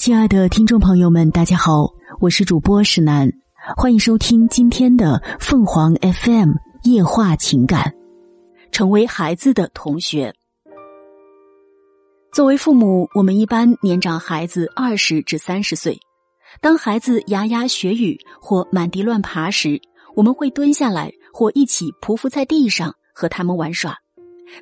[0.00, 3.30] 亲爱的听众朋友们，大家好，我是主播石楠，
[3.76, 6.52] 欢迎收听今天的凤凰 FM
[6.84, 7.92] 夜话情感。
[8.72, 10.34] 成为孩子的同学，
[12.32, 16.00] 作为父母，我们一般年长孩子二十至三十岁。
[16.62, 19.78] 当孩子牙牙学语或满地乱爬时，
[20.16, 23.94] 我们会蹲下来或一起匍匐在地上和他们玩耍，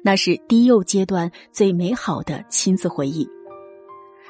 [0.02, 3.25] 那是低幼阶段最美好的亲子回忆。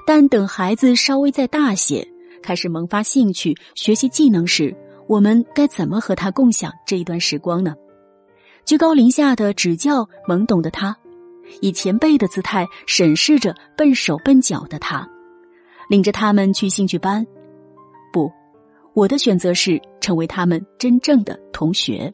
[0.09, 2.03] 但等孩子稍微再大些，
[2.43, 4.75] 开始萌发兴趣、学习技能时，
[5.07, 7.75] 我们该怎么和他共享这一段时光呢？
[8.65, 10.97] 居高临下的指教懵懂的他，
[11.61, 15.07] 以前辈的姿态审视着笨手笨脚的他，
[15.91, 17.27] 领着他们去兴趣班。
[18.11, 18.33] 不，
[18.95, 22.11] 我的选择是成为他们真正的同学。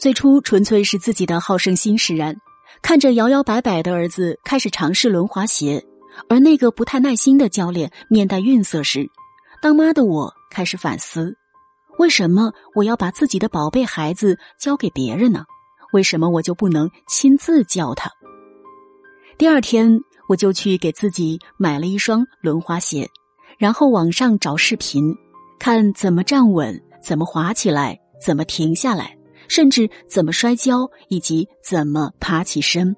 [0.00, 2.34] 最初纯粹是自己的好胜心使然，
[2.82, 5.80] 看着摇摇摆摆的儿子开始尝试轮滑鞋。
[6.28, 9.08] 而那个不太耐心的教练面带愠色时，
[9.62, 11.36] 当妈的我开始反思：
[11.98, 15.44] 为什么我要把自己的宝贝孩子交给别人呢？
[15.92, 18.10] 为什么我就不能亲自教他？
[19.36, 23.08] 第二天，我就去给自己买了一双轮滑鞋，
[23.58, 25.14] 然后网上找视频，
[25.58, 29.16] 看怎么站稳，怎么滑起来，怎么停下来，
[29.48, 32.94] 甚至怎么摔跤，以及怎么爬起身。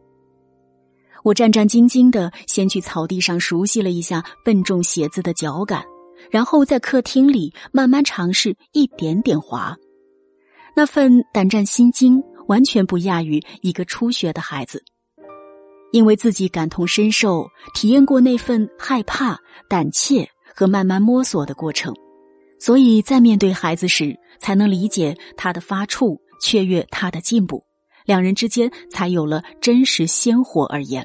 [1.23, 5.85] 我战战兢兢的先去草地上熟悉了一下笨重鞋子的脚感，
[6.31, 9.77] 然后在客厅里慢慢尝试一点点滑。
[10.75, 14.83] 那份胆战心惊完全不亚于一个初学的孩子，
[15.93, 21.95] 因为自己感同身受，体验过那份害怕、胆怯和慢慢摸索的过程，
[22.59, 27.63] 所以在面对孩子时，才能理解他的发怵，雀跃他的进步。
[28.05, 31.05] 两人之间才有了真实鲜活而言。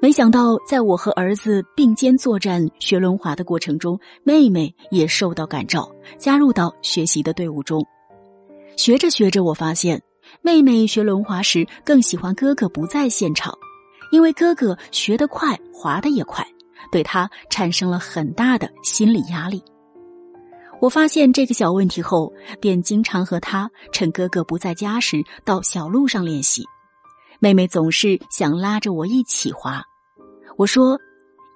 [0.00, 7.84] 没想到，在我和儿子并肩作战学轮滑的过程中，妹妹也受到感召，加入到学习的队伍中。
[8.76, 10.00] 学着学着，我发现
[10.40, 13.52] 妹妹学轮滑时更喜欢哥哥不在现场，
[14.12, 16.46] 因为哥哥学得快，滑得也快，
[16.92, 19.60] 对她产生了很大的心理压力。
[20.80, 26.62] 我发现这个小问题后，便经常和他趁哥哥不在家时到小路上练习。
[27.40, 29.84] 妹妹总是想拉着我一起滑，
[30.56, 30.98] 我说：“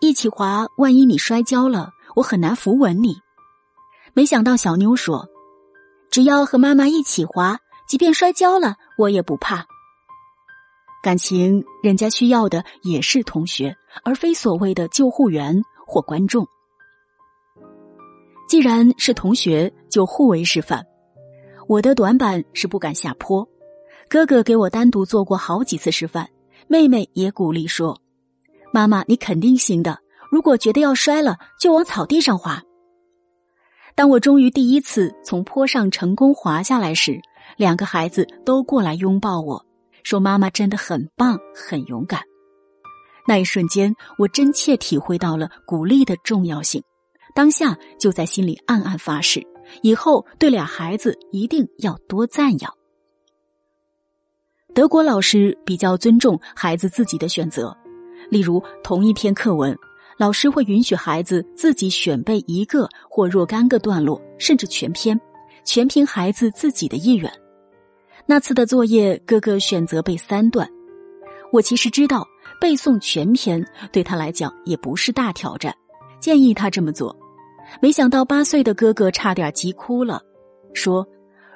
[0.01, 3.17] 一起滑，万一你摔跤了，我很难扶稳你。”
[4.15, 5.29] 没想到小妞说
[6.11, 9.67] ：“只要和妈妈一起滑，即便摔跤了，我也不怕。”
[11.03, 16.47] 感情，人家需要的也是同学，而非所谓的救护员或观众。
[18.49, 20.87] 既然是同学，就互为示范。
[21.67, 23.49] 我的短板是不敢下坡，
[24.13, 26.29] 哥哥给我单独做过好几次示范，
[26.69, 27.99] 妹妹也鼓励说
[28.71, 29.99] ：“妈妈，你肯定行的。
[30.31, 32.63] 如果觉得要摔了，就往草地上滑。”
[33.97, 37.19] 当我终于第一次从坡上成功滑下来时，
[37.57, 39.65] 两个孩子都过来拥抱我
[40.03, 42.21] 说：“妈妈真的很棒，很勇敢。”
[43.27, 46.83] 那一瞬间，我真切体会到了鼓励的重要性。
[47.35, 49.43] 当下就在心里暗暗发誓，
[49.81, 52.71] 以后对俩孩子一定要多赞扬。
[54.75, 57.77] 德国老师比较尊重孩子自己的选择，
[58.31, 59.77] 例如同一篇课文，
[60.17, 65.21] 老师会允许孩子自己选背一个或若干个段落，甚至全篇，
[65.63, 67.31] 全凭孩子自己的意愿。
[68.25, 70.67] 那次的作业，哥哥选择背三段，
[71.53, 72.27] 我其实知道
[72.59, 73.63] 背诵全篇
[73.93, 75.75] 对他来讲也不是大挑战，
[76.19, 77.15] 建议他这么做。
[77.81, 80.23] 没想到八岁的哥哥差点急哭了，
[80.73, 81.07] 说：“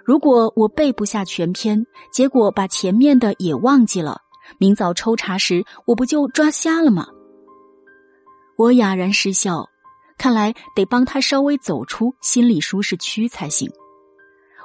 [0.06, 4.21] 如果我背不下全篇，结果把前面的也忘记了，
[4.56, 7.06] 明早抽查时我不就抓瞎了吗？”
[8.56, 9.69] 我哑然失笑，
[10.16, 13.71] 看来得帮他稍微走出心理舒适区才行。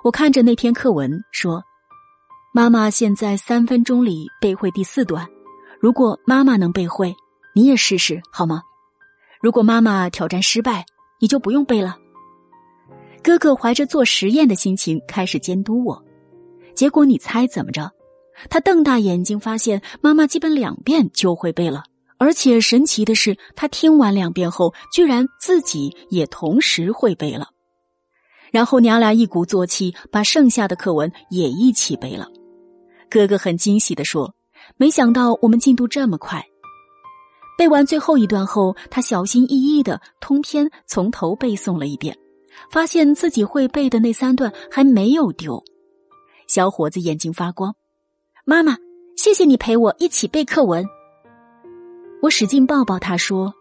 [0.04, 1.64] 我看着那篇课文说
[2.54, 5.28] ：“妈妈现在三分钟里背会第四段，
[5.80, 7.16] 如果妈妈能背会，
[7.54, 8.62] 你也试试好吗？
[9.42, 10.86] 如果妈妈挑战失败。”
[11.22, 12.00] 你就不用背了。
[13.24, 16.04] 哥哥怀着做实验的心情开始监督我，
[16.74, 17.92] 结果你猜怎么着？
[18.50, 21.84] 他瞪大眼睛，发现妈妈基本两遍就会背了，
[22.18, 27.50] 而且神奇的是，他听完两遍后，居然自己也同时会背了。
[28.52, 32.28] 然后娘俩一鼓作气，把剩下的课文也一起背了。
[33.10, 34.34] 哥哥很惊喜的说
[34.78, 36.44] ：“没想到我们进度这么快。”
[37.58, 42.18] 背完最后一段后，他小心翼翼的通篇从头背诵了一遍，
[42.70, 45.64] 发现自己会背的那三段还没有丢。
[46.48, 47.76] 小伙子眼睛发光，
[48.46, 48.78] 妈妈，
[49.16, 50.86] 谢谢你陪我一起背课文。
[52.22, 53.54] 我使劲抱抱他说：“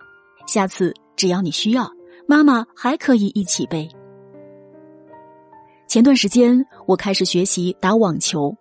[0.46, 1.90] 下次只要你需要，
[2.26, 3.88] 妈妈还可以一起背。
[5.86, 8.54] 前段时间我开始学习打网球，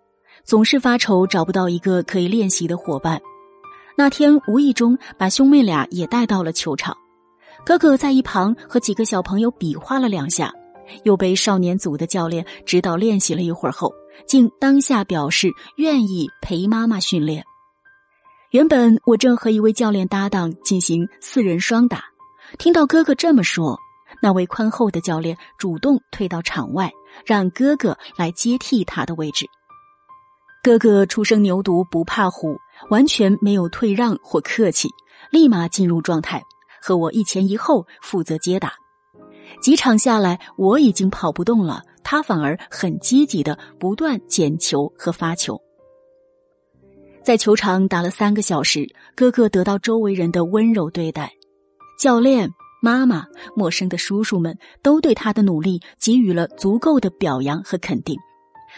[0.44, 3.20] 总是发愁找不到一个可以练习的伙伴。
[3.96, 6.96] 那天无意中把兄妹俩也带到了球场，
[7.64, 10.52] 哥哥在一旁和几个小朋友比划了两下，
[11.04, 13.92] 又被少年组的教练指导练习了一会儿后，
[14.26, 17.44] 竟当下表示愿意陪妈妈训练。
[18.50, 22.04] 原本我正和一位教练搭档进行四人双打，
[22.58, 23.78] 听到哥哥这么说，
[24.20, 26.90] 那位宽厚的教练主动退到场外。
[27.26, 29.44] 让哥哥来接替他的位置。
[30.62, 32.56] 哥哥初生牛犊不怕虎，
[32.88, 34.88] 完全没有退让或客气，
[35.32, 36.40] 立马进入状态，
[36.80, 38.72] 和我一前一后负责接打。
[39.60, 45.60] 几场下来，我已经跑不动了，他反而很积极的不断捡球和发球。
[47.22, 51.32] 在球场打了三个小时，哥哥得到周围人的温柔对待，
[51.98, 52.50] 教练。
[52.82, 58.16] 妈妈、陌生的叔叔们都对他的努力给予了足够的表扬和肯定，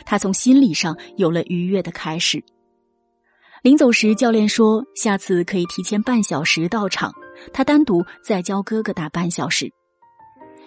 [0.04, 2.42] 他从心理上有了愉悦的开始。
[3.62, 7.14] 临走时，教练说下次可以提前半小时到场，
[7.52, 9.70] 他单独再教哥哥打半小时。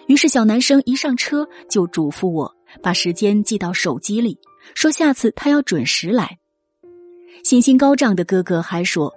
[0.06, 4.38] 于是，小男生一上车就嘱咐我把时间记到手机里，
[4.74, 6.38] 说下次他要准时来。
[7.42, 9.12] 信心高涨的哥哥还说：“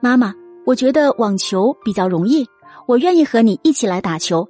[0.00, 0.34] 妈妈，
[0.64, 2.46] 我觉得网球比较容易。”
[2.88, 4.46] 我愿意和你一起来打球，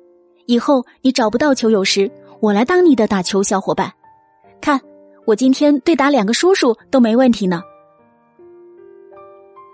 [0.47, 2.11] 以后你找不到球友时，
[2.41, 3.93] 我来当你的打球小伙伴。
[4.59, 4.81] 看，
[5.27, 7.63] 我今天对打两个叔叔都没问题呢。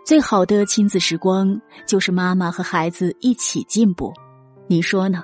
[0.08, 4.10] 最好的亲子时光就是妈妈和孩子一起进步，
[4.66, 5.22] 你说呢？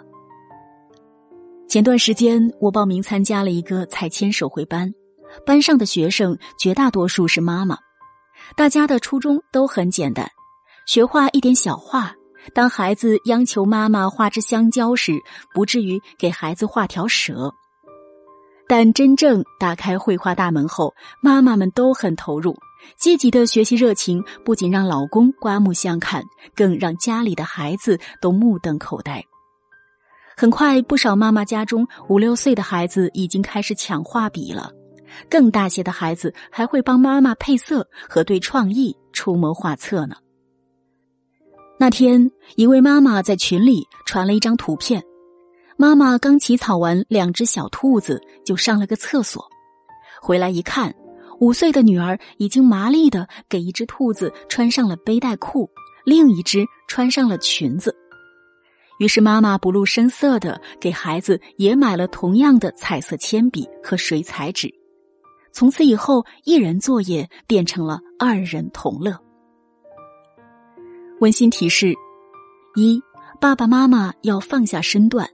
[1.67, 4.93] 前段时间我报名参加了一个彩铅手绘班，
[5.47, 7.79] 班上的学生绝大多数是妈妈，
[8.59, 10.31] 大家的初衷都很简单，
[10.87, 12.15] 学画一点小画。
[12.53, 15.15] 当孩子央求妈妈画只香蕉时，
[15.55, 17.51] 不至于给孩子画条蛇。
[18.69, 20.93] 但真正打开绘画大门后，
[21.23, 22.55] 妈妈们都很投入，
[22.99, 26.23] 积极的学习热情不仅让老公刮目相看，
[26.55, 29.25] 更让家里的孩子都目瞪口呆。
[30.37, 34.73] 很快，不少妈妈家中五六岁的孩子已经开始抢画笔了，
[35.31, 40.17] 更大些的孩子还会帮妈妈配色和对创意出谋划策呢。
[41.79, 45.03] 那天，一位妈妈在群里传了一张图片。
[45.77, 49.45] 妈妈刚起草完两只小兔子，就上了个厕所。
[50.23, 50.95] 回来一看，
[51.41, 55.69] 五岁的女儿已经麻利的给一只兔子穿上了背带裤，
[56.05, 57.95] 另一只穿上了裙子。
[59.01, 64.73] 于是，妈妈不露声色的给孩子也买了同样的彩色铅笔和水彩纸。
[65.53, 69.19] 从此以后，一人作业变成了二人同乐。
[71.21, 71.93] 温馨提示：
[72.77, 73.01] 一，
[73.41, 75.29] 爸爸妈妈要放下身段，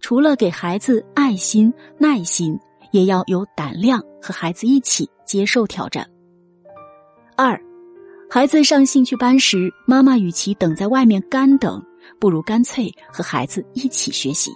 [0.00, 2.56] 除了给孩子爱心、耐心，
[2.90, 6.08] 也要有胆量和孩子一起接受挑战。
[7.36, 7.60] 二，
[8.28, 11.82] 孩子上兴趣班时，妈妈与其等在外面干等，
[12.18, 14.50] 不如干脆和孩子一起学习。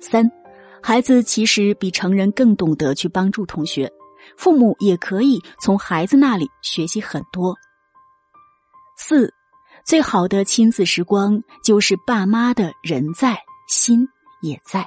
[0.00, 0.30] 三，
[0.82, 3.90] 孩子其实比成人更懂得去帮助同学，
[4.36, 7.54] 父母也可以从孩子那里学习很多。
[8.96, 9.32] 四。
[9.82, 14.06] 最好的亲子时光，就是爸妈的人在，心
[14.42, 14.86] 也在。